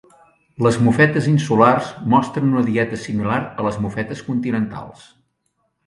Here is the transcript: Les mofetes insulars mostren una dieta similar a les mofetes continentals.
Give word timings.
Les 0.67 0.79
mofetes 0.85 1.27
insulars 1.33 1.91
mostren 2.15 2.49
una 2.57 2.65
dieta 2.73 3.01
similar 3.05 3.39
a 3.45 3.69
les 3.71 3.81
mofetes 3.87 4.29
continentals. 4.33 5.11